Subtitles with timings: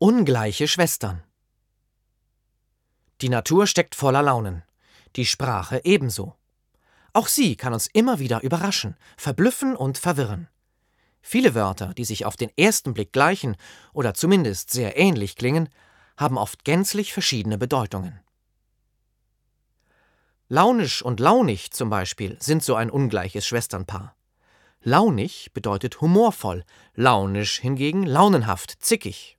[0.00, 1.24] Ungleiche Schwestern.
[3.20, 4.62] Die Natur steckt voller Launen,
[5.16, 6.36] die Sprache ebenso.
[7.12, 10.46] Auch sie kann uns immer wieder überraschen, verblüffen und verwirren.
[11.20, 13.56] Viele Wörter, die sich auf den ersten Blick gleichen
[13.92, 15.68] oder zumindest sehr ähnlich klingen,
[16.16, 18.20] haben oft gänzlich verschiedene Bedeutungen.
[20.46, 24.14] Launisch und launig zum Beispiel sind so ein ungleiches Schwesternpaar.
[24.80, 29.37] Launig bedeutet humorvoll, launisch hingegen launenhaft, zickig.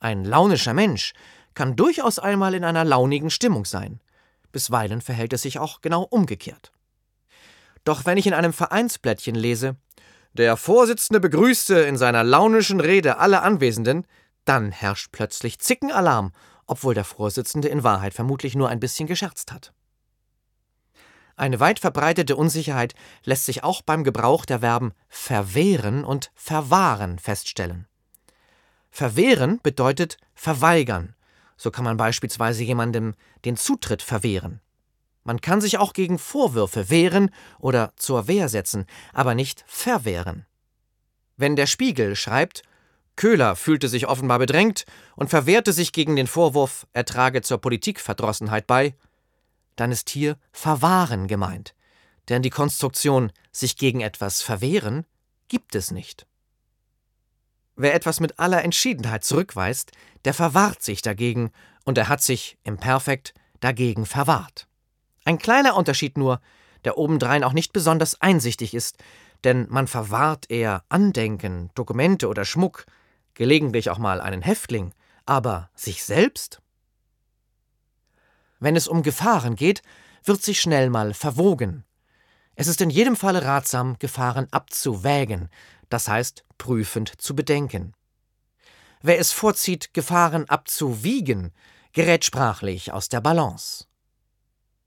[0.00, 1.12] Ein launischer Mensch
[1.54, 4.00] kann durchaus einmal in einer launigen Stimmung sein.
[4.50, 6.72] Bisweilen verhält es sich auch genau umgekehrt.
[7.84, 9.76] Doch wenn ich in einem Vereinsblättchen lese,
[10.32, 14.06] der Vorsitzende begrüßte in seiner launischen Rede alle Anwesenden,
[14.44, 16.32] dann herrscht plötzlich Zickenalarm,
[16.66, 19.72] obwohl der Vorsitzende in Wahrheit vermutlich nur ein bisschen gescherzt hat.
[21.36, 22.94] Eine weit verbreitete Unsicherheit
[23.24, 27.86] lässt sich auch beim Gebrauch der Verben verwehren und verwahren feststellen.
[28.90, 31.14] Verwehren bedeutet verweigern.
[31.56, 33.14] So kann man beispielsweise jemandem
[33.44, 34.60] den Zutritt verwehren.
[35.24, 40.46] Man kann sich auch gegen Vorwürfe wehren oder zur Wehr setzen, aber nicht verwehren.
[41.36, 42.62] Wenn der Spiegel schreibt,
[43.16, 48.66] Köhler fühlte sich offenbar bedrängt und verwehrte sich gegen den Vorwurf, er trage zur Politikverdrossenheit
[48.66, 48.94] bei,
[49.76, 51.74] dann ist hier verwahren gemeint,
[52.28, 55.04] denn die Konstruktion sich gegen etwas verwehren
[55.48, 56.26] gibt es nicht.
[57.82, 59.92] Wer etwas mit aller Entschiedenheit zurückweist,
[60.26, 61.50] der verwahrt sich dagegen,
[61.86, 64.68] und er hat sich im Perfekt dagegen verwahrt.
[65.24, 66.42] Ein kleiner Unterschied nur,
[66.84, 68.98] der obendrein auch nicht besonders einsichtig ist,
[69.44, 72.84] denn man verwahrt eher Andenken, Dokumente oder Schmuck,
[73.32, 74.92] gelegentlich auch mal einen Häftling,
[75.24, 76.60] aber sich selbst?
[78.58, 79.80] Wenn es um Gefahren geht,
[80.22, 81.84] wird sich schnell mal verwogen.
[82.54, 85.48] Es ist in jedem Falle ratsam, Gefahren abzuwägen,
[85.88, 87.94] das heißt prüfend zu bedenken.
[89.02, 91.52] Wer es vorzieht, Gefahren abzuwiegen,
[91.92, 93.86] gerät sprachlich aus der Balance.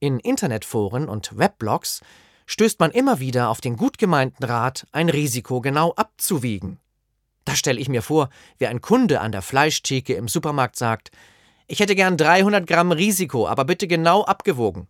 [0.00, 2.00] In Internetforen und Weblogs
[2.46, 6.78] stößt man immer wieder auf den gut gemeinten Rat, ein Risiko genau abzuwiegen.
[7.44, 11.10] Da stelle ich mir vor, wie ein Kunde an der Fleischtheke im Supermarkt sagt,
[11.66, 14.88] ich hätte gern 300 Gramm Risiko, aber bitte genau abgewogen.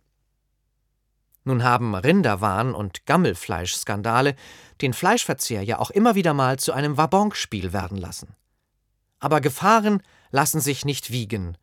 [1.49, 4.35] Nun haben Rinderwahn und Gammelfleischskandale
[4.81, 8.35] den Fleischverzehr ja auch immer wieder mal zu einem Wabonspiel werden lassen.
[9.19, 11.57] Aber Gefahren lassen sich nicht wiegen,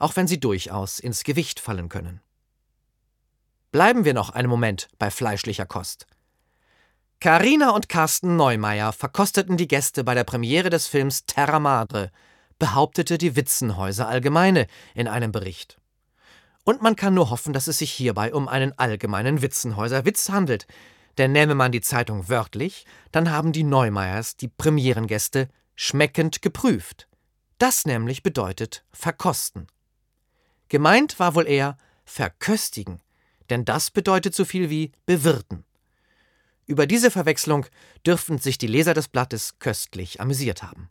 [0.00, 2.20] auch wenn sie durchaus ins Gewicht fallen können.
[3.70, 6.08] Bleiben wir noch einen Moment bei fleischlicher Kost.
[7.20, 12.10] Carina und Carsten Neumeier verkosteten die Gäste bei der Premiere des Films Terra Madre,
[12.58, 14.66] behauptete die Witzenhäuser Allgemeine
[14.96, 15.77] in einem Bericht.
[16.68, 20.66] Und man kann nur hoffen, dass es sich hierbei um einen allgemeinen Witzenhäuser Witz handelt,
[21.16, 27.08] denn nähme man die Zeitung wörtlich, dann haben die Neumeyers die Premierengäste schmeckend geprüft.
[27.56, 29.66] Das nämlich bedeutet verkosten.
[30.68, 33.00] Gemeint war wohl eher verköstigen,
[33.48, 35.64] denn das bedeutet so viel wie bewirten.
[36.66, 37.64] Über diese Verwechslung
[38.04, 40.90] dürften sich die Leser des Blattes köstlich amüsiert haben.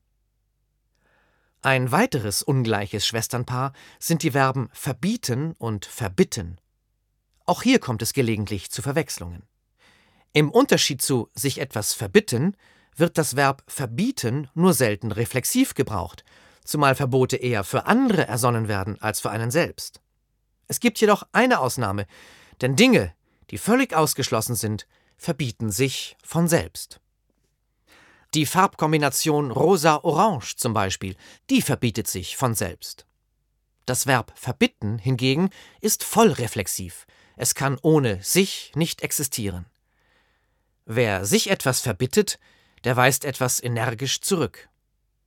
[1.61, 6.61] Ein weiteres ungleiches Schwesternpaar sind die Verben verbieten und verbitten.
[7.45, 9.43] Auch hier kommt es gelegentlich zu Verwechslungen.
[10.33, 12.55] Im Unterschied zu sich etwas verbitten
[12.95, 16.23] wird das Verb verbieten nur selten reflexiv gebraucht,
[16.63, 20.01] zumal Verbote eher für andere ersonnen werden als für einen selbst.
[20.67, 22.05] Es gibt jedoch eine Ausnahme,
[22.61, 23.13] denn Dinge,
[23.49, 26.99] die völlig ausgeschlossen sind, verbieten sich von selbst.
[28.37, 31.15] Die Farbkombination rosa-orange zum Beispiel,
[31.49, 33.07] die verbietet sich von selbst.
[33.87, 35.49] Das Verb verbitten hingegen
[35.81, 37.07] ist voll reflexiv.
[37.35, 39.65] Es kann ohne sich nicht existieren.
[40.85, 42.37] Wer sich etwas verbittet,
[42.83, 44.69] der weist etwas energisch zurück.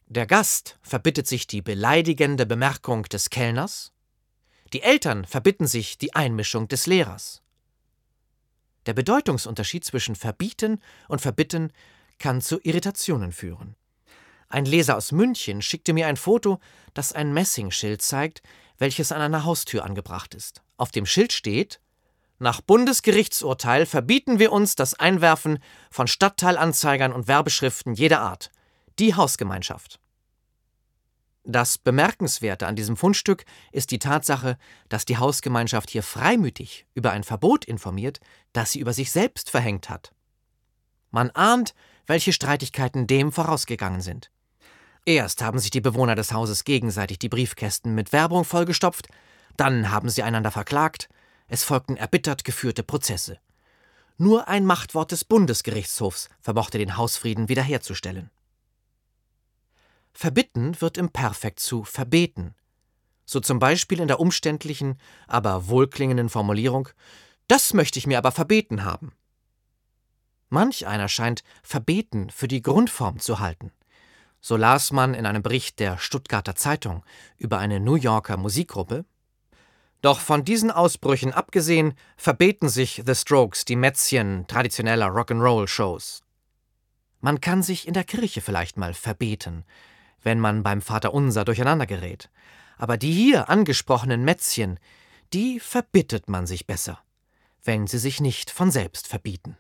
[0.07, 3.93] Der Gast verbittet sich die beleidigende Bemerkung des Kellners,
[4.73, 7.43] die Eltern verbitten sich die Einmischung des Lehrers.
[8.87, 11.73] Der Bedeutungsunterschied zwischen verbieten und verbitten
[12.21, 13.75] kann zu Irritationen führen.
[14.49, 16.61] Ein Leser aus München schickte mir ein Foto,
[16.95, 18.43] das ein Messingschild zeigt,
[18.79, 20.63] welches an einer Haustür angebracht ist.
[20.77, 21.81] Auf dem Schild steht
[22.39, 25.59] Nach Bundesgerichtsurteil verbieten wir uns das Einwerfen
[25.91, 28.51] von Stadtteilanzeigern und Werbeschriften jeder Art.
[28.99, 30.01] Die Hausgemeinschaft.
[31.45, 34.59] Das Bemerkenswerte an diesem Fundstück ist die Tatsache,
[34.89, 38.21] dass die Hausgemeinschaft hier freimütig über ein Verbot informiert,
[38.53, 40.13] das sie über sich selbst verhängt hat.
[41.11, 41.75] Man ahnt,
[42.11, 44.33] welche Streitigkeiten dem vorausgegangen sind.
[45.07, 49.07] Erst haben sich die Bewohner des Hauses gegenseitig die Briefkästen mit Werbung vollgestopft,
[49.57, 51.09] dann haben sie einander verklagt,
[51.47, 53.39] es folgten erbittert geführte Prozesse.
[54.19, 58.31] Nur ein Machtwort des Bundesgerichtshofs vermochte den Hausfrieden wiederherzustellen.
[60.13, 62.57] Verbitten wird im Perfekt zu verbeten.
[63.25, 64.99] So zum Beispiel in der umständlichen,
[65.29, 66.89] aber wohlklingenden Formulierung
[67.47, 69.13] Das möchte ich mir aber verbeten haben.
[70.51, 73.73] Manch einer scheint verbeten für die Grundform zu halten.
[74.41, 77.05] So las man in einem Bericht der Stuttgarter Zeitung
[77.37, 79.05] über eine New Yorker Musikgruppe.
[80.03, 86.23] Doch von diesen Ausbrüchen abgesehen, verbeten sich The Strokes die Mätzchen traditioneller Rock'n'Roll-Shows.
[87.21, 89.65] Man kann sich in der Kirche vielleicht mal verbeten,
[90.23, 92.31] wenn man beim Vaterunser durcheinander gerät.
[92.77, 94.81] Aber die hier angesprochenen Mätzchen,
[95.33, 96.99] die verbittet man sich besser,
[97.63, 99.59] wenn sie sich nicht von selbst verbieten.